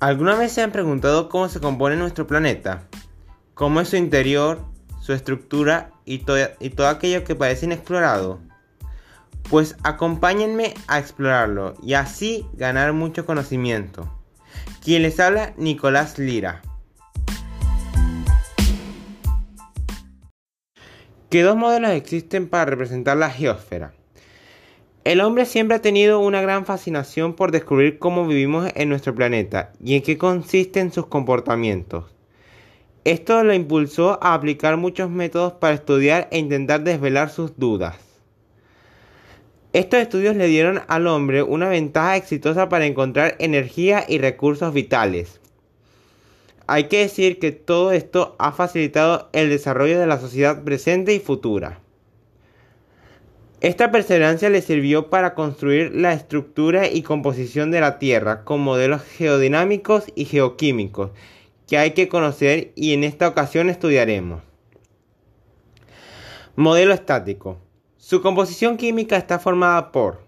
¿Alguna 0.00 0.34
vez 0.34 0.52
se 0.52 0.62
han 0.62 0.72
preguntado 0.72 1.28
cómo 1.28 1.50
se 1.50 1.60
compone 1.60 1.94
nuestro 1.94 2.26
planeta? 2.26 2.84
¿Cómo 3.52 3.82
es 3.82 3.90
su 3.90 3.96
interior, 3.96 4.64
su 4.98 5.12
estructura 5.12 5.90
y, 6.06 6.20
todo 6.20 6.88
aquello 6.88 7.22
que 7.22 7.34
parece 7.34 7.66
inexplorado? 7.66 8.40
Pues 9.50 9.76
acompáñenme 9.82 10.72
a 10.86 10.98
explorarlo 10.98 11.74
y 11.82 11.92
así 11.92 12.46
ganar 12.54 12.94
mucho 12.94 13.26
conocimiento. 13.26 14.10
Quien 14.82 15.02
les 15.02 15.20
habla, 15.20 15.52
Nicolás 15.58 16.18
Lira. 16.18 16.62
¿Qué 21.28 21.42
dos 21.42 21.56
modelos 21.56 21.90
existen 21.90 22.48
para 22.48 22.64
representar 22.64 23.18
la 23.18 23.28
geósfera? 23.28 23.92
El 25.02 25.22
hombre 25.22 25.46
siempre 25.46 25.76
ha 25.76 25.82
tenido 25.82 26.20
una 26.20 26.42
gran 26.42 26.66
fascinación 26.66 27.32
por 27.32 27.52
descubrir 27.52 27.98
cómo 27.98 28.26
vivimos 28.26 28.70
en 28.74 28.90
nuestro 28.90 29.14
planeta 29.14 29.72
y 29.82 29.94
en 29.96 30.02
qué 30.02 30.18
consisten 30.18 30.92
sus 30.92 31.06
comportamientos. 31.06 32.04
Esto 33.04 33.42
lo 33.42 33.54
impulsó 33.54 34.22
a 34.22 34.34
aplicar 34.34 34.76
muchos 34.76 35.08
métodos 35.08 35.54
para 35.54 35.72
estudiar 35.72 36.28
e 36.30 36.38
intentar 36.38 36.82
desvelar 36.84 37.30
sus 37.30 37.58
dudas. 37.58 37.96
Estos 39.72 40.00
estudios 40.00 40.36
le 40.36 40.48
dieron 40.48 40.82
al 40.86 41.06
hombre 41.06 41.42
una 41.42 41.70
ventaja 41.70 42.16
exitosa 42.16 42.68
para 42.68 42.84
encontrar 42.84 43.36
energía 43.38 44.04
y 44.06 44.18
recursos 44.18 44.74
vitales. 44.74 45.40
Hay 46.66 46.84
que 46.84 46.98
decir 46.98 47.38
que 47.38 47.52
todo 47.52 47.92
esto 47.92 48.36
ha 48.38 48.52
facilitado 48.52 49.30
el 49.32 49.48
desarrollo 49.48 49.98
de 49.98 50.06
la 50.06 50.20
sociedad 50.20 50.62
presente 50.62 51.14
y 51.14 51.20
futura. 51.20 51.80
Esta 53.60 53.90
perseverancia 53.90 54.48
le 54.48 54.62
sirvió 54.62 55.10
para 55.10 55.34
construir 55.34 55.94
la 55.94 56.14
estructura 56.14 56.88
y 56.88 57.02
composición 57.02 57.70
de 57.70 57.80
la 57.80 57.98
Tierra 57.98 58.44
con 58.44 58.60
modelos 58.60 59.02
geodinámicos 59.02 60.04
y 60.14 60.24
geoquímicos 60.24 61.10
que 61.66 61.76
hay 61.76 61.92
que 61.92 62.08
conocer 62.08 62.72
y 62.74 62.94
en 62.94 63.04
esta 63.04 63.28
ocasión 63.28 63.68
estudiaremos. 63.68 64.42
Modelo 66.56 66.94
estático. 66.94 67.58
Su 67.96 68.22
composición 68.22 68.78
química 68.78 69.16
está 69.16 69.38
formada 69.38 69.92
por 69.92 70.26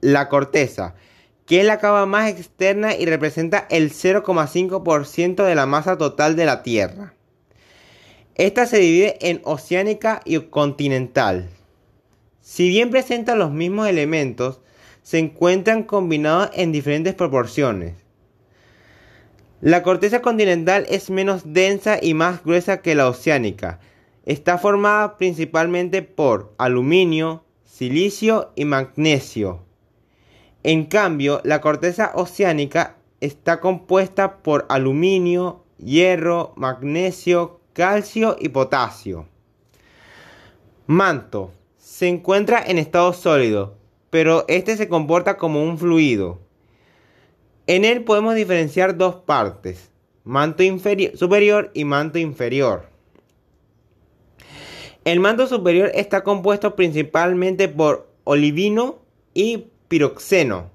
la 0.00 0.28
corteza, 0.28 0.94
que 1.44 1.60
es 1.60 1.66
la 1.66 1.78
capa 1.78 2.06
más 2.06 2.30
externa 2.30 2.94
y 2.94 3.04
representa 3.04 3.66
el 3.68 3.90
0,5% 3.90 5.44
de 5.44 5.54
la 5.54 5.66
masa 5.66 5.98
total 5.98 6.36
de 6.36 6.46
la 6.46 6.62
Tierra. 6.62 7.14
Esta 8.36 8.64
se 8.64 8.78
divide 8.78 9.18
en 9.28 9.42
oceánica 9.44 10.22
y 10.24 10.38
continental. 10.38 11.50
Si 12.52 12.68
bien 12.68 12.90
presentan 12.90 13.38
los 13.38 13.50
mismos 13.50 13.88
elementos, 13.88 14.60
se 15.02 15.18
encuentran 15.18 15.84
combinados 15.84 16.50
en 16.52 16.70
diferentes 16.70 17.14
proporciones. 17.14 17.94
La 19.62 19.82
corteza 19.82 20.20
continental 20.20 20.84
es 20.90 21.08
menos 21.08 21.54
densa 21.54 21.98
y 22.02 22.12
más 22.12 22.44
gruesa 22.44 22.82
que 22.82 22.94
la 22.94 23.08
oceánica. 23.08 23.80
Está 24.26 24.58
formada 24.58 25.16
principalmente 25.16 26.02
por 26.02 26.52
aluminio, 26.58 27.42
silicio 27.64 28.52
y 28.54 28.66
magnesio. 28.66 29.64
En 30.62 30.84
cambio, 30.84 31.40
la 31.44 31.62
corteza 31.62 32.12
oceánica 32.14 32.98
está 33.22 33.60
compuesta 33.60 34.42
por 34.42 34.66
aluminio, 34.68 35.64
hierro, 35.78 36.52
magnesio, 36.56 37.62
calcio 37.72 38.36
y 38.38 38.50
potasio. 38.50 39.26
Manto 40.86 41.54
se 42.02 42.08
encuentra 42.08 42.60
en 42.66 42.78
estado 42.78 43.12
sólido, 43.12 43.78
pero 44.10 44.44
este 44.48 44.76
se 44.76 44.88
comporta 44.88 45.36
como 45.36 45.62
un 45.62 45.78
fluido. 45.78 46.40
En 47.68 47.84
él 47.84 48.02
podemos 48.02 48.34
diferenciar 48.34 48.98
dos 48.98 49.14
partes, 49.14 49.92
manto 50.24 50.64
superior 51.14 51.70
y 51.74 51.84
manto 51.84 52.18
inferior. 52.18 52.88
El 55.04 55.20
manto 55.20 55.46
superior 55.46 55.92
está 55.94 56.24
compuesto 56.24 56.74
principalmente 56.74 57.68
por 57.68 58.10
olivino 58.24 58.98
y 59.32 59.68
piroxeno, 59.86 60.72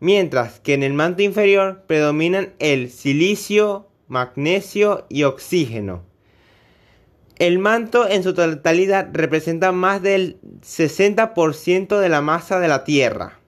mientras 0.00 0.58
que 0.58 0.74
en 0.74 0.82
el 0.82 0.92
manto 0.92 1.22
inferior 1.22 1.84
predominan 1.86 2.52
el 2.58 2.90
silicio, 2.90 3.86
magnesio 4.08 5.06
y 5.08 5.22
oxígeno. 5.22 6.02
El 7.42 7.58
manto 7.58 8.08
en 8.08 8.22
su 8.22 8.34
totalidad 8.34 9.08
representa 9.12 9.72
más 9.72 10.00
del 10.00 10.38
60% 10.60 11.98
de 11.98 12.08
la 12.08 12.20
masa 12.20 12.60
de 12.60 12.68
la 12.68 12.84
Tierra. 12.84 13.40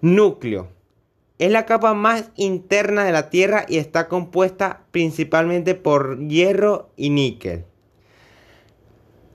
Núcleo. 0.00 0.70
Es 1.38 1.50
la 1.50 1.66
capa 1.66 1.92
más 1.92 2.30
interna 2.36 3.04
de 3.04 3.12
la 3.12 3.28
Tierra 3.28 3.66
y 3.68 3.76
está 3.76 4.08
compuesta 4.08 4.86
principalmente 4.90 5.74
por 5.74 6.18
hierro 6.26 6.88
y 6.96 7.10
níquel. 7.10 7.66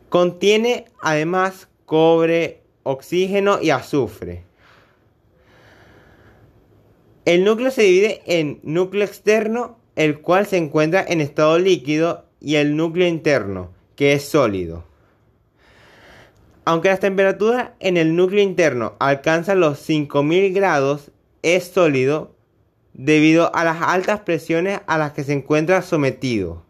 Contiene 0.10 0.86
además 1.00 1.68
cobre, 1.86 2.64
oxígeno 2.82 3.62
y 3.62 3.70
azufre. 3.70 4.46
El 7.26 7.44
núcleo 7.44 7.70
se 7.70 7.84
divide 7.84 8.24
en 8.26 8.60
núcleo 8.64 9.06
externo, 9.06 9.78
el 9.96 10.22
cual 10.22 10.48
se 10.48 10.58
encuentra 10.58 11.06
en 11.08 11.22
estado 11.22 11.60
líquido, 11.60 12.31
y 12.42 12.56
el 12.56 12.76
núcleo 12.76 13.08
interno, 13.08 13.72
que 13.96 14.14
es 14.14 14.28
sólido. 14.28 14.84
Aunque 16.66 16.90
las 16.90 17.00
temperaturas 17.00 17.72
en 17.80 17.98
el 17.98 18.16
núcleo 18.16 18.44
interno 18.44 18.96
alcanzan 19.00 19.60
los 19.60 19.80
5000 19.80 20.54
grados, 20.54 21.12
es 21.44 21.66
sólido 21.66 22.36
debido 22.94 23.56
a 23.56 23.64
las 23.64 23.82
altas 23.82 24.22
presiones 24.22 24.82
a 24.88 24.98
las 24.98 25.14
que 25.14 25.24
se 25.24 25.34
encuentra 25.34 25.82
sometido. 25.82 26.66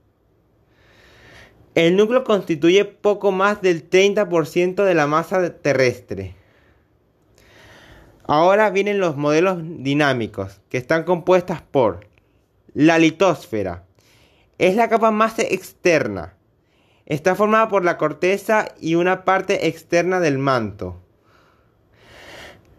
El 1.74 1.96
núcleo 1.96 2.24
constituye 2.24 2.84
poco 2.84 3.32
más 3.32 3.62
del 3.62 3.90
30% 3.90 4.84
de 4.84 4.94
la 4.94 5.08
masa 5.08 5.56
terrestre. 5.56 6.36
Ahora 8.24 8.70
vienen 8.70 9.00
los 9.00 9.18
modelos 9.18 9.60
dinámicos, 9.62 10.62
que 10.70 10.78
están 10.78 11.04
compuestas 11.04 11.62
por 11.62 12.08
la 12.74 12.98
litosfera, 13.00 13.86
es 14.62 14.76
la 14.76 14.90
capa 14.90 15.10
más 15.10 15.40
externa. 15.40 16.36
Está 17.08 17.34
formada 17.34 17.68
por 17.68 17.84
la 17.84 17.98
corteza 17.98 18.68
y 18.80 18.94
una 18.94 19.26
parte 19.26 19.68
externa 19.68 20.20
del 20.20 20.38
manto. 20.38 21.02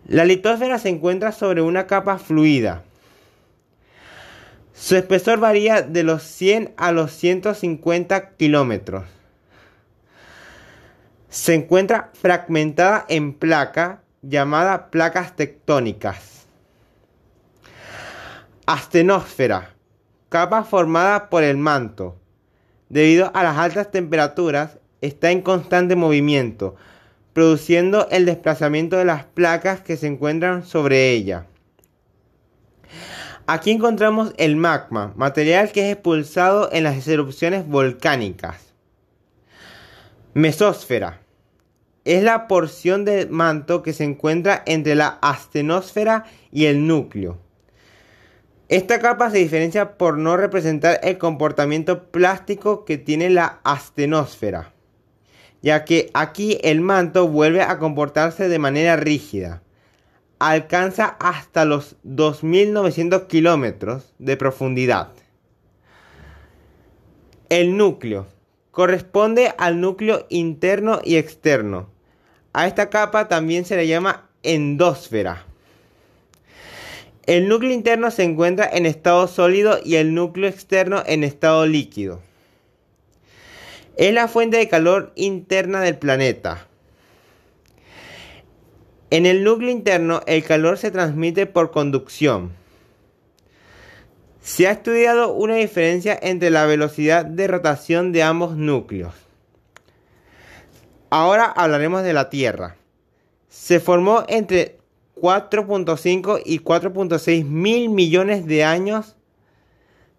La 0.07 0.25
litosfera 0.25 0.79
se 0.79 0.91
encuentra 0.91 1.33
sobre 1.33 1.61
una 1.61 1.89
capa 1.89 2.19
fluida. 2.19 2.85
Su 4.73 4.95
espesor 4.95 5.41
varía 5.41 5.83
de 5.83 6.05
los 6.05 6.23
100 6.23 6.73
a 6.77 6.93
los 6.93 7.11
150 7.11 8.37
kilómetros. 8.37 9.03
Se 11.31 11.55
encuentra 11.55 12.11
fragmentada 12.15 13.05
en 13.09 13.35
placa 13.35 14.03
llamada 14.23 14.89
placas 14.89 15.35
tectónicas. 15.35 16.47
Astenósfera 18.67 19.72
capa 20.33 20.65
formada 20.65 21.29
por 21.29 21.43
el 21.43 21.59
manto. 21.59 22.17
Debido 22.89 23.31
a 23.35 23.43
las 23.43 23.59
altas 23.59 23.91
temperaturas, 23.91 24.79
está 25.03 25.31
en 25.31 25.43
constante 25.43 25.95
movimiento, 25.95 26.75
produciendo 27.35 28.09
el 28.11 28.25
desplazamiento 28.25 28.97
de 28.97 29.05
las 29.05 29.25
placas 29.25 29.83
que 29.83 29.99
se 29.99 30.07
encuentran 30.07 30.65
sobre 30.65 31.11
ella. 31.11 31.45
Aquí 33.47 33.73
encontramos 33.73 34.33
el 34.39 34.57
magma, 34.57 35.13
material 35.17 35.71
que 35.71 35.91
es 35.91 35.93
expulsado 35.93 36.71
en 36.73 36.85
las 36.85 37.07
erupciones 37.07 37.69
volcánicas. 37.69 38.73
Mesósfera. 40.33 41.21
Es 42.07 42.23
la 42.23 42.49
porción 42.49 43.05
del 43.05 43.29
manto 43.29 43.83
que 43.83 43.93
se 43.93 44.05
encuentra 44.05 44.63
entre 44.65 44.95
la 44.95 45.19
astenosfera 45.21 46.25
y 46.51 46.65
el 46.65 46.87
núcleo. 46.87 47.39
Esta 48.73 49.01
capa 49.01 49.31
se 49.31 49.37
diferencia 49.37 49.99
por 49.99 50.17
no 50.17 50.39
representar 50.39 50.99
el 51.03 51.19
comportamiento 51.19 52.05
plástico 52.11 52.87
que 52.87 52.97
tiene 52.97 53.29
la 53.29 53.61
astenosfera, 53.65 54.73
ya 55.61 55.85
que 55.85 56.11
aquí 56.15 56.57
el 56.63 56.81
manto 56.81 57.29
vuelve 57.29 57.61
a 57.61 57.79
comportarse 57.79 58.49
de 58.49 58.59
manera 58.59 58.97
rígida. 58.97 59.63
Alcanza 60.39 61.19
hasta 61.21 61.67
los 61.67 61.97
2.900 62.07 63.27
kilómetros 63.27 64.15
de 64.19 64.39
profundidad. 64.39 65.11
El 67.51 67.77
núcleo 67.77 68.27
corresponde 68.71 69.53
al 69.59 69.83
núcleo 69.83 70.25
interno 70.31 71.03
y 71.05 71.17
externo. 71.17 71.91
A 72.55 72.67
esta 72.67 72.89
capa 72.89 73.29
también 73.29 73.67
se 73.67 73.77
le 73.77 73.87
llama 73.87 74.31
endósfera. 74.43 75.45
El 77.25 77.49
núcleo 77.49 77.73
interno 77.73 78.11
se 78.11 78.25
encuentra 78.25 78.69
en 78.73 78.85
estado 78.85 79.29
sólido 79.29 79.79
y 79.85 79.95
el 79.97 80.13
núcleo 80.13 80.49
externo 80.49 81.05
en 81.07 81.23
estado 81.23 81.67
líquido. 81.67 82.21
Es 83.97 84.13
la 84.13 84.27
fuente 84.27 84.57
de 84.57 84.69
calor 84.69 85.13
interna 85.15 85.81
del 85.83 85.99
planeta. 85.99 86.67
En 89.11 89.27
el 89.27 89.45
núcleo 89.45 89.71
interno 89.71 90.23
el 90.27 90.43
calor 90.43 90.79
se 90.79 90.91
transmite 90.91 91.47
por 91.47 91.71
conducción. 91.71 92.53
Se 94.41 94.67
ha 94.67 94.73
estudiado 94.73 95.33
una 95.33 95.55
diferencia 95.55 96.19
entre 96.21 96.51
la 96.51 96.67
velocidad 96.67 97.25
de 97.25 97.47
rotación 97.47 98.11
de 98.11 98.25
ambos 98.25 98.57
núcleos. 98.57 99.15
Ahora 101.11 101.45
hablaremos 101.45 102.03
de 102.03 102.15
la 102.15 102.31
Tierra. 102.31 102.77
Se 103.49 103.79
formó 103.79 104.25
entre 104.27 104.82
4.5 105.23 106.43
y 106.45 106.59
4.6 106.59 107.45
mil 107.45 107.89
millones 107.91 108.45
de 108.47 108.65
años. 108.65 109.15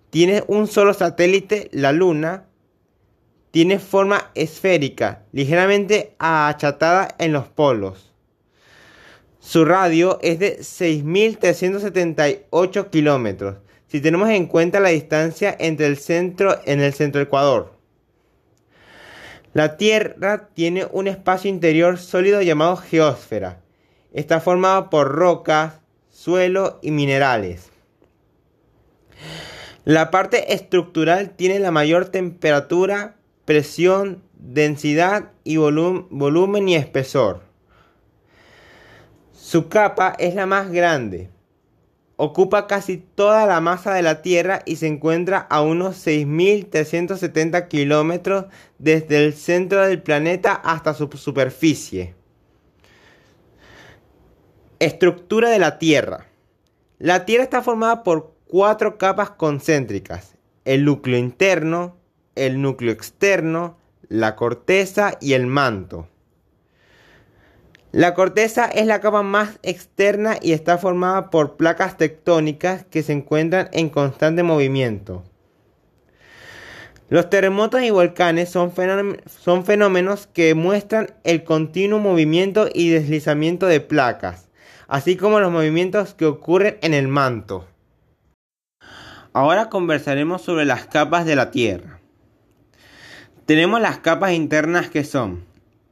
Tiene 0.09 0.45
un 0.47 0.67
solo 0.67 0.93
satélite, 0.93 1.69
la 1.73 1.91
Luna. 1.91 2.45
Tiene 3.51 3.79
forma 3.79 4.31
esférica, 4.33 5.25
ligeramente 5.33 6.15
achatada 6.19 7.13
en 7.19 7.33
los 7.33 7.49
polos. 7.49 8.13
Su 9.39 9.65
radio 9.65 10.19
es 10.21 10.39
de 10.39 10.59
6.378 10.59 12.89
kilómetros, 12.89 13.57
si 13.87 13.99
tenemos 13.99 14.29
en 14.29 14.47
cuenta 14.47 14.79
la 14.79 14.87
distancia 14.89 15.53
entre 15.59 15.87
el 15.87 15.97
centro 15.97 16.61
en 16.65 16.79
el 16.79 16.93
centro 16.93 17.19
Ecuador. 17.19 17.73
La 19.51 19.75
Tierra 19.75 20.47
tiene 20.53 20.87
un 20.89 21.09
espacio 21.09 21.49
interior 21.49 21.97
sólido 21.97 22.41
llamado 22.41 22.77
geósfera. 22.77 23.62
Está 24.13 24.39
formado 24.39 24.91
por 24.91 25.11
rocas, 25.11 25.81
suelo 26.09 26.79
y 26.83 26.91
minerales. 26.91 27.71
La 29.85 30.11
parte 30.11 30.53
estructural 30.53 31.31
tiene 31.31 31.59
la 31.59 31.71
mayor 31.71 32.05
temperatura, 32.05 33.15
presión, 33.43 34.23
densidad 34.35 35.31
y 35.43 35.57
volumen 35.57 36.69
y 36.69 36.75
espesor. 36.75 37.41
Su 39.33 39.67
capa 39.67 40.15
es 40.19 40.35
la 40.35 40.45
más 40.45 40.71
grande. 40.71 41.29
Ocupa 42.15 42.67
casi 42.67 42.97
toda 42.97 43.47
la 43.47 43.59
masa 43.61 43.95
de 43.95 44.03
la 44.03 44.21
Tierra 44.21 44.61
y 44.65 44.75
se 44.75 44.87
encuentra 44.87 45.39
a 45.39 45.61
unos 45.63 46.05
6.370 46.05 47.67
kilómetros 47.67 48.45
desde 48.77 49.25
el 49.25 49.33
centro 49.33 49.85
del 49.85 50.03
planeta 50.03 50.53
hasta 50.53 50.93
su 50.93 51.09
superficie. 51.13 52.13
Estructura 54.83 55.49
de 55.49 55.59
la 55.59 55.79
Tierra. 55.79 56.25
La 56.99 57.23
Tierra 57.23 57.45
está 57.45 57.61
formada 57.61 58.03
por 58.03 58.35
cuatro 58.47 58.97
capas 58.97 59.29
concéntricas. 59.29 60.35
El 60.65 60.83
núcleo 60.83 61.17
interno, 61.17 61.95
el 62.35 62.61
núcleo 62.61 62.91
externo, 62.91 63.77
la 64.09 64.35
corteza 64.35 65.17
y 65.21 65.33
el 65.33 65.47
manto. 65.47 66.09
La 67.93 68.13
corteza 68.13 68.65
es 68.65 68.85
la 68.85 68.99
capa 68.99 69.23
más 69.23 69.57
externa 69.63 70.35
y 70.41 70.51
está 70.51 70.77
formada 70.77 71.29
por 71.29 71.55
placas 71.55 71.95
tectónicas 71.95 72.83
que 72.83 73.03
se 73.03 73.13
encuentran 73.13 73.69
en 73.71 73.87
constante 73.87 74.43
movimiento. 74.43 75.23
Los 77.07 77.29
terremotos 77.29 77.83
y 77.83 77.89
volcanes 77.89 78.49
son, 78.49 78.73
fenómenos 78.73 80.27
que 80.27 80.55
muestran 80.55 81.13
el 81.23 81.45
continuo 81.45 81.99
movimiento 81.99 82.67
y 82.73 82.89
deslizamiento 82.89 83.67
de 83.67 83.79
placas, 83.79 84.49
así 84.87 85.17
como 85.17 85.39
los 85.39 85.51
movimientos 85.51 86.13
que 86.13 86.25
ocurren 86.25 86.77
en 86.81 86.93
el 86.93 87.07
manto. 87.07 87.67
Ahora 89.33 89.69
conversaremos 89.69 90.41
sobre 90.41 90.65
las 90.65 90.85
capas 90.85 91.25
de 91.25 91.35
la 91.35 91.51
Tierra. 91.51 91.99
Tenemos 93.45 93.81
las 93.81 93.99
capas 93.99 94.33
internas 94.33 94.89
que 94.89 95.03
son 95.03 95.43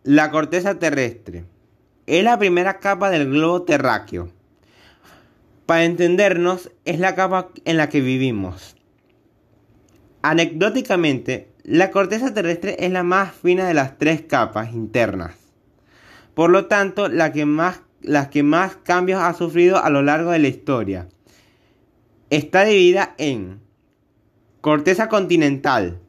la 0.03 0.31
corteza 0.31 0.79
terrestre, 0.79 1.45
es 2.07 2.23
la 2.23 2.38
primera 2.38 2.79
capa 2.79 3.09
del 3.09 3.29
globo 3.29 3.63
terráqueo. 3.63 4.29
Para 5.65 5.85
entendernos, 5.85 6.71
es 6.85 6.99
la 6.99 7.15
capa 7.15 7.49
en 7.65 7.77
la 7.77 7.88
que 7.88 8.01
vivimos. 8.01 8.75
Anecdóticamente, 10.21 11.49
la 11.63 11.91
corteza 11.91 12.33
terrestre 12.33 12.75
es 12.79 12.91
la 12.91 13.03
más 13.03 13.33
fina 13.33 13.67
de 13.67 13.73
las 13.73 13.97
tres 13.97 14.21
capas 14.21 14.73
internas. 14.73 15.35
Por 16.33 16.49
lo 16.49 16.65
tanto, 16.65 17.07
la 17.07 17.31
que 17.31 17.45
más, 17.45 17.81
que 18.31 18.44
más 18.44 18.75
cambios 18.77 19.21
ha 19.21 19.33
sufrido 19.33 19.83
a 19.83 19.89
lo 19.89 20.01
largo 20.01 20.31
de 20.31 20.39
la 20.39 20.48
historia. 20.48 21.07
Está 22.30 22.63
dividida 22.63 23.15
en 23.18 23.59
corteza 24.62 25.09
continental. 25.09 26.00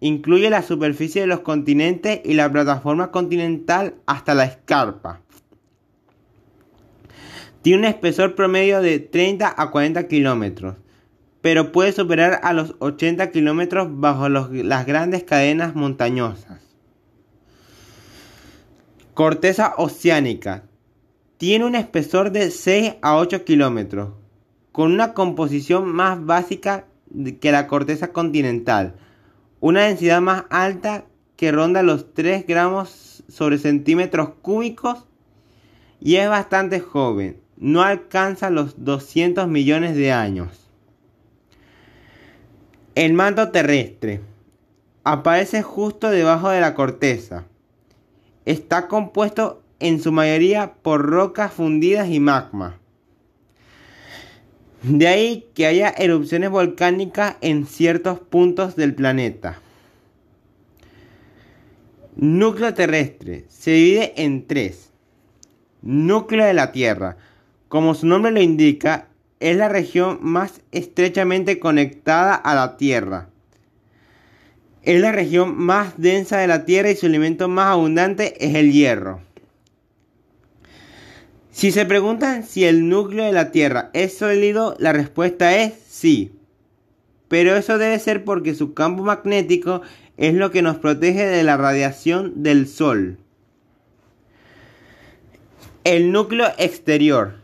Incluye 0.00 0.50
la 0.50 0.62
superficie 0.62 1.22
de 1.22 1.26
los 1.26 1.40
continentes 1.40 2.20
y 2.24 2.34
la 2.34 2.50
plataforma 2.52 3.10
continental 3.10 3.94
hasta 4.06 4.34
la 4.34 4.44
escarpa. 4.44 5.20
Tiene 7.62 7.78
un 7.78 7.84
espesor 7.86 8.34
promedio 8.34 8.82
de 8.82 8.98
30 8.98 9.54
a 9.56 9.70
40 9.70 10.06
kilómetros, 10.06 10.76
pero 11.40 11.72
puede 11.72 11.92
superar 11.92 12.40
a 12.42 12.52
los 12.52 12.74
80 12.80 13.30
kilómetros 13.30 13.88
bajo 13.90 14.28
las 14.28 14.86
grandes 14.86 15.24
cadenas 15.24 15.74
montañosas. 15.74 16.60
Corteza 19.14 19.74
oceánica. 19.78 20.64
Tiene 21.36 21.64
un 21.64 21.74
espesor 21.74 22.30
de 22.30 22.50
6 22.50 22.94
a 23.02 23.16
8 23.16 23.44
kilómetros, 23.44 24.10
con 24.70 24.92
una 24.92 25.14
composición 25.14 25.86
más 25.86 26.24
básica 26.24 26.86
que 27.40 27.52
la 27.52 27.66
corteza 27.66 28.12
continental, 28.12 28.94
una 29.60 29.82
densidad 29.82 30.20
más 30.20 30.44
alta 30.50 31.06
que 31.36 31.50
ronda 31.50 31.82
los 31.82 32.14
3 32.14 32.46
gramos 32.46 33.24
sobre 33.28 33.58
centímetros 33.58 34.30
cúbicos 34.42 35.06
y 36.00 36.16
es 36.16 36.28
bastante 36.28 36.80
joven, 36.80 37.40
no 37.56 37.82
alcanza 37.82 38.50
los 38.50 38.84
200 38.84 39.48
millones 39.48 39.96
de 39.96 40.12
años. 40.12 40.70
El 42.94 43.12
manto 43.12 43.50
terrestre 43.50 44.20
aparece 45.02 45.62
justo 45.62 46.10
debajo 46.10 46.50
de 46.50 46.60
la 46.60 46.74
corteza. 46.74 47.46
Está 48.44 48.86
compuesto 48.86 49.63
en 49.84 50.00
su 50.00 50.12
mayoría 50.12 50.72
por 50.80 51.02
rocas 51.02 51.52
fundidas 51.52 52.08
y 52.08 52.18
magma. 52.18 52.78
De 54.82 55.06
ahí 55.06 55.46
que 55.54 55.66
haya 55.66 55.90
erupciones 55.90 56.48
volcánicas 56.48 57.36
en 57.42 57.66
ciertos 57.66 58.18
puntos 58.18 58.76
del 58.76 58.94
planeta. 58.94 59.60
Núcleo 62.16 62.72
terrestre 62.72 63.44
se 63.48 63.72
divide 63.72 64.14
en 64.16 64.46
tres. 64.46 64.90
Núcleo 65.82 66.46
de 66.46 66.54
la 66.54 66.72
Tierra, 66.72 67.18
como 67.68 67.94
su 67.94 68.06
nombre 68.06 68.32
lo 68.32 68.40
indica, 68.40 69.08
es 69.38 69.54
la 69.54 69.68
región 69.68 70.18
más 70.22 70.62
estrechamente 70.72 71.58
conectada 71.58 72.34
a 72.34 72.54
la 72.54 72.78
Tierra. 72.78 73.28
Es 74.82 74.98
la 74.98 75.12
región 75.12 75.58
más 75.58 75.98
densa 75.98 76.38
de 76.38 76.46
la 76.46 76.64
Tierra 76.64 76.90
y 76.90 76.96
su 76.96 77.04
elemento 77.04 77.48
más 77.48 77.66
abundante 77.72 78.34
es 78.42 78.54
el 78.54 78.72
hierro. 78.72 79.20
Si 81.54 81.70
se 81.70 81.86
preguntan 81.86 82.42
si 82.42 82.64
el 82.64 82.88
núcleo 82.88 83.24
de 83.24 83.30
la 83.30 83.52
Tierra 83.52 83.88
es 83.92 84.18
sólido, 84.18 84.74
la 84.80 84.92
respuesta 84.92 85.56
es 85.56 85.72
sí. 85.86 86.32
Pero 87.28 87.54
eso 87.54 87.78
debe 87.78 88.00
ser 88.00 88.24
porque 88.24 88.56
su 88.56 88.74
campo 88.74 89.04
magnético 89.04 89.80
es 90.16 90.34
lo 90.34 90.50
que 90.50 90.62
nos 90.62 90.78
protege 90.78 91.24
de 91.24 91.44
la 91.44 91.56
radiación 91.56 92.42
del 92.42 92.66
Sol. 92.66 93.18
El 95.84 96.10
núcleo 96.10 96.48
exterior. 96.58 97.34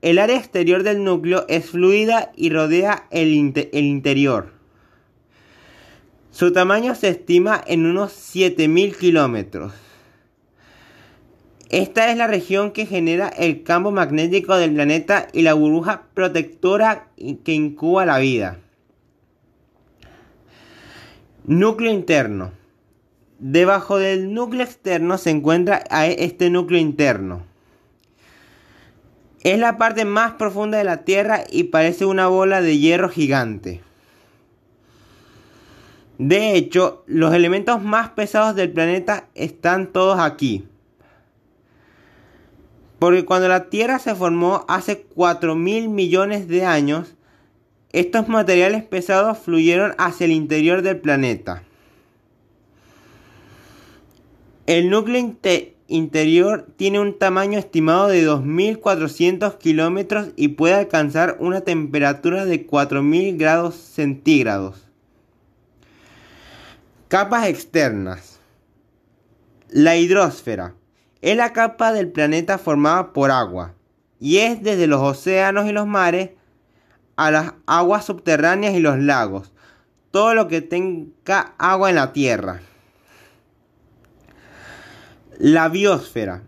El 0.00 0.18
área 0.18 0.38
exterior 0.38 0.82
del 0.82 1.04
núcleo 1.04 1.44
es 1.46 1.66
fluida 1.66 2.32
y 2.34 2.48
rodea 2.48 3.08
el, 3.10 3.34
interior. 3.34 4.52
Su 6.30 6.50
tamaño 6.54 6.94
se 6.94 7.08
estima 7.08 7.62
en 7.66 7.84
unos 7.84 8.12
7.000 8.34 8.96
kilómetros. 8.96 9.74
Esta 11.74 12.12
es 12.12 12.16
la 12.16 12.28
región 12.28 12.70
que 12.70 12.86
genera 12.86 13.26
el 13.26 13.64
campo 13.64 13.90
magnético 13.90 14.56
del 14.56 14.74
planeta 14.74 15.26
y 15.32 15.42
la 15.42 15.54
burbuja 15.54 16.04
protectora 16.14 17.08
que 17.16 17.52
incuba 17.52 18.06
la 18.06 18.18
vida. 18.18 18.58
Núcleo 21.44 21.90
interno. 21.92 22.52
Debajo 23.40 23.98
del 23.98 24.32
núcleo 24.32 24.62
externo 24.62 25.18
se 25.18 25.30
encuentra 25.30 25.78
este 25.78 26.48
núcleo 26.48 26.78
interno. 26.78 27.42
Es 29.42 29.58
la 29.58 29.76
parte 29.76 30.04
más 30.04 30.34
profunda 30.34 30.78
de 30.78 30.84
la 30.84 30.98
Tierra 30.98 31.42
y 31.50 31.64
parece 31.64 32.06
una 32.06 32.28
bola 32.28 32.60
de 32.60 32.78
hierro 32.78 33.08
gigante. 33.08 33.80
De 36.18 36.54
hecho, 36.54 37.02
los 37.08 37.34
elementos 37.34 37.82
más 37.82 38.10
pesados 38.10 38.54
del 38.54 38.70
planeta 38.70 39.26
están 39.34 39.88
todos 39.88 40.20
aquí. 40.20 40.68
Porque 43.04 43.26
cuando 43.26 43.48
la 43.48 43.68
Tierra 43.68 43.98
se 43.98 44.14
formó 44.14 44.64
hace 44.66 45.02
4 45.14 45.54
mil 45.54 45.90
millones 45.90 46.48
de 46.48 46.64
años, 46.64 47.16
estos 47.92 48.28
materiales 48.28 48.82
pesados 48.82 49.36
fluyeron 49.36 49.94
hacia 49.98 50.24
el 50.24 50.32
interior 50.32 50.80
del 50.80 50.96
planeta. 50.96 51.64
El 54.64 54.88
núcleo 54.88 55.36
interior 55.86 56.66
tiene 56.78 56.98
un 56.98 57.18
tamaño 57.18 57.58
estimado 57.58 58.08
de 58.08 58.26
2.400 58.26 59.58
kilómetros 59.58 60.28
y 60.34 60.48
puede 60.48 60.72
alcanzar 60.72 61.36
una 61.40 61.60
temperatura 61.60 62.46
de 62.46 62.66
4.000 62.66 63.36
grados 63.36 63.74
centígrados. 63.74 64.88
Capas 67.08 67.48
externas. 67.48 68.40
La 69.68 69.94
hidrosfera 69.98 70.72
es 71.24 71.38
la 71.38 71.54
capa 71.54 71.94
del 71.94 72.12
planeta 72.12 72.58
formada 72.58 73.14
por 73.14 73.30
agua 73.30 73.72
y 74.20 74.40
es 74.40 74.62
desde 74.62 74.86
los 74.86 75.00
océanos 75.00 75.64
y 75.64 75.72
los 75.72 75.86
mares 75.86 76.32
a 77.16 77.30
las 77.30 77.54
aguas 77.64 78.04
subterráneas 78.04 78.74
y 78.74 78.80
los 78.80 78.98
lagos, 78.98 79.50
todo 80.10 80.34
lo 80.34 80.48
que 80.48 80.60
tenga 80.60 81.54
agua 81.56 81.88
en 81.88 81.96
la 81.96 82.12
Tierra. 82.12 82.60
La 85.38 85.70
biosfera 85.70 86.42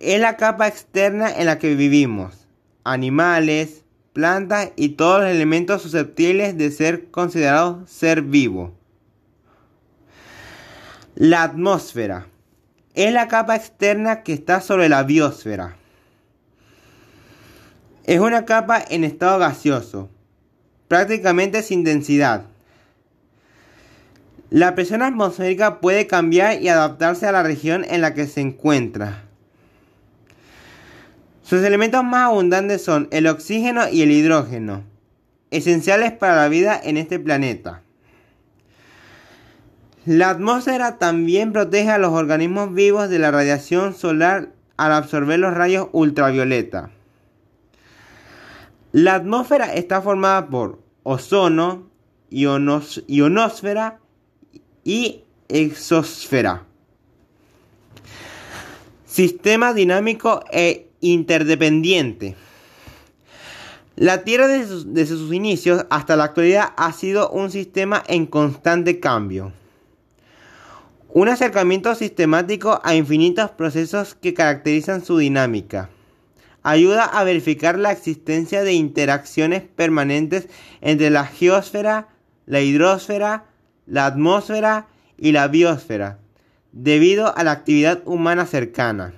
es 0.00 0.20
la 0.20 0.36
capa 0.36 0.66
externa 0.66 1.30
en 1.30 1.46
la 1.46 1.60
que 1.60 1.76
vivimos, 1.76 2.48
animales, 2.82 3.84
plantas 4.12 4.72
y 4.74 4.88
todos 4.90 5.20
los 5.20 5.30
elementos 5.30 5.82
susceptibles 5.82 6.58
de 6.58 6.72
ser 6.72 7.12
considerados 7.12 7.88
ser 7.88 8.22
vivo. 8.22 8.74
La 11.14 11.44
atmósfera 11.44 12.26
es 12.96 13.12
la 13.12 13.28
capa 13.28 13.54
externa 13.54 14.22
que 14.22 14.32
está 14.32 14.60
sobre 14.60 14.88
la 14.88 15.02
biosfera. 15.02 15.76
Es 18.04 18.20
una 18.20 18.46
capa 18.46 18.82
en 18.88 19.04
estado 19.04 19.38
gaseoso, 19.38 20.08
prácticamente 20.88 21.62
sin 21.62 21.84
densidad. 21.84 22.46
La 24.48 24.74
presión 24.74 25.02
atmosférica 25.02 25.80
puede 25.80 26.06
cambiar 26.06 26.62
y 26.62 26.68
adaptarse 26.68 27.26
a 27.26 27.32
la 27.32 27.42
región 27.42 27.84
en 27.88 28.00
la 28.00 28.14
que 28.14 28.26
se 28.26 28.40
encuentra. 28.40 29.24
Sus 31.42 31.62
elementos 31.62 32.02
más 32.02 32.28
abundantes 32.30 32.82
son 32.82 33.08
el 33.10 33.26
oxígeno 33.26 33.88
y 33.90 34.02
el 34.02 34.10
hidrógeno, 34.10 34.84
esenciales 35.50 36.12
para 36.12 36.36
la 36.36 36.48
vida 36.48 36.80
en 36.82 36.96
este 36.96 37.18
planeta. 37.18 37.82
La 40.06 40.30
atmósfera 40.30 40.98
también 40.98 41.52
protege 41.52 41.90
a 41.90 41.98
los 41.98 42.12
organismos 42.12 42.72
vivos 42.72 43.08
de 43.08 43.18
la 43.18 43.32
radiación 43.32 43.92
solar 43.92 44.50
al 44.76 44.92
absorber 44.92 45.40
los 45.40 45.52
rayos 45.52 45.88
ultravioleta. 45.90 46.90
La 48.92 49.16
atmósfera 49.16 49.74
está 49.74 50.00
formada 50.00 50.46
por 50.46 50.78
ozono, 51.02 51.90
ionosfera 52.30 53.98
y 54.84 55.24
exosfera. 55.48 56.62
Sistema 59.06 59.74
dinámico 59.74 60.44
e 60.52 60.88
interdependiente. 61.00 62.36
La 63.96 64.22
Tierra 64.22 64.46
desde 64.46 65.06
sus 65.06 65.32
inicios 65.32 65.84
hasta 65.90 66.14
la 66.14 66.24
actualidad 66.24 66.74
ha 66.76 66.92
sido 66.92 67.28
un 67.30 67.50
sistema 67.50 68.04
en 68.06 68.26
constante 68.26 69.00
cambio. 69.00 69.50
Un 71.16 71.30
acercamiento 71.30 71.94
sistemático 71.94 72.78
a 72.84 72.94
infinitos 72.94 73.50
procesos 73.50 74.14
que 74.14 74.34
caracterizan 74.34 75.02
su 75.02 75.16
dinámica 75.16 75.88
ayuda 76.62 77.04
a 77.04 77.24
verificar 77.24 77.78
la 77.78 77.90
existencia 77.90 78.62
de 78.62 78.74
interacciones 78.74 79.62
permanentes 79.62 80.46
entre 80.82 81.08
la 81.08 81.24
geosfera, 81.24 82.08
la 82.44 82.60
hidrosfera, 82.60 83.46
la 83.86 84.04
atmósfera 84.04 84.88
y 85.16 85.32
la 85.32 85.48
biosfera, 85.48 86.18
debido 86.72 87.34
a 87.34 87.44
la 87.44 87.52
actividad 87.52 88.02
humana 88.04 88.44
cercana. 88.44 89.14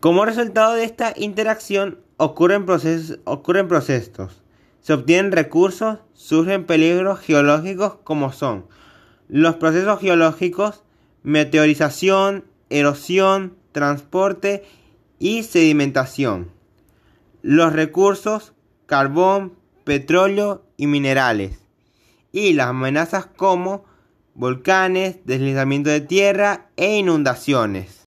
Como 0.00 0.24
resultado 0.24 0.72
de 0.72 0.84
esta 0.84 1.12
interacción 1.18 1.98
ocurren 2.16 2.64
procesos, 2.64 3.18
ocurren 3.24 3.68
procesos, 3.68 4.40
se 4.80 4.94
obtienen 4.94 5.32
recursos, 5.32 5.98
surgen 6.14 6.64
peligros 6.64 7.20
geológicos 7.20 7.96
como 8.04 8.32
son 8.32 8.64
los 9.32 9.54
procesos 9.54 9.98
geológicos, 9.98 10.82
meteorización, 11.22 12.44
erosión, 12.68 13.56
transporte 13.72 14.62
y 15.18 15.42
sedimentación. 15.44 16.50
Los 17.40 17.72
recursos, 17.72 18.52
carbón, 18.84 19.54
petróleo 19.84 20.66
y 20.76 20.86
minerales. 20.86 21.60
Y 22.30 22.52
las 22.52 22.66
amenazas 22.68 23.24
como 23.24 23.86
volcanes, 24.34 25.16
deslizamiento 25.24 25.88
de 25.88 26.02
tierra 26.02 26.66
e 26.76 26.98
inundaciones. 26.98 28.04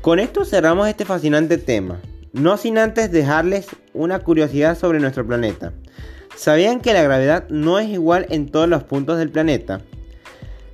Con 0.00 0.18
esto 0.18 0.44
cerramos 0.44 0.88
este 0.88 1.04
fascinante 1.04 1.58
tema, 1.58 2.00
no 2.32 2.56
sin 2.56 2.76
antes 2.78 3.12
dejarles 3.12 3.68
una 3.92 4.18
curiosidad 4.18 4.76
sobre 4.76 4.98
nuestro 4.98 5.24
planeta. 5.24 5.72
¿Sabían 6.36 6.80
que 6.80 6.92
la 6.92 7.02
gravedad 7.02 7.48
no 7.48 7.78
es 7.78 7.88
igual 7.88 8.26
en 8.30 8.50
todos 8.50 8.68
los 8.68 8.84
puntos 8.84 9.18
del 9.18 9.30
planeta? 9.30 9.80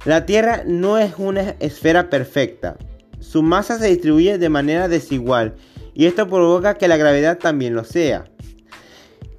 La 0.04 0.24
Tierra 0.24 0.62
no 0.66 0.98
es 0.98 1.14
una 1.18 1.56
esfera 1.60 2.08
perfecta. 2.08 2.76
Su 3.18 3.42
masa 3.42 3.78
se 3.78 3.88
distribuye 3.88 4.38
de 4.38 4.48
manera 4.48 4.88
desigual 4.88 5.54
y 5.94 6.06
esto 6.06 6.26
provoca 6.26 6.74
que 6.74 6.88
la 6.88 6.96
gravedad 6.96 7.38
también 7.38 7.74
lo 7.74 7.84
sea. 7.84 8.24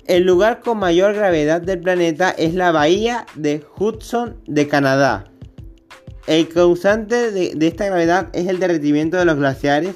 El 0.05 0.23
lugar 0.23 0.61
con 0.61 0.77
mayor 0.77 1.13
gravedad 1.13 1.61
del 1.61 1.79
planeta 1.79 2.31
es 2.31 2.53
la 2.53 2.71
bahía 2.71 3.25
de 3.35 3.63
Hudson 3.77 4.35
de 4.45 4.67
Canadá. 4.67 5.25
El 6.27 6.49
causante 6.49 7.31
de, 7.31 7.55
esta 7.65 7.85
gravedad 7.85 8.29
es 8.33 8.47
el 8.47 8.59
derretimiento 8.59 9.17
de 9.17 9.25
los 9.25 9.37
glaciares 9.37 9.95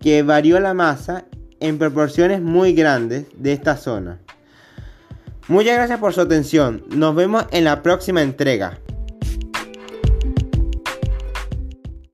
que 0.00 0.22
varió 0.22 0.58
la 0.58 0.74
masa 0.74 1.26
en 1.60 1.78
proporciones 1.78 2.40
muy 2.40 2.72
grandes 2.72 3.26
de 3.36 3.52
esta 3.52 3.76
zona. 3.76 4.20
Muchas 5.48 5.76
gracias 5.76 5.98
por 5.98 6.12
su 6.12 6.20
atención. 6.20 6.84
Nos 6.90 7.14
vemos 7.14 7.46
en 7.52 7.64
la 7.64 7.82
próxima 7.82 8.20
entrega. 8.20 8.78